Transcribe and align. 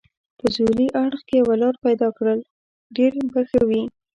په 0.37 0.45
سهېلي 0.53 0.87
اړخ 1.01 1.21
کې 1.27 1.35
یوه 1.41 1.55
لار 1.61 1.75
پیدا 1.85 2.09
کړل، 2.17 2.39
ډېر 2.95 3.11
به 3.33 3.41
ښه 3.49 3.61
وي. 3.69 3.83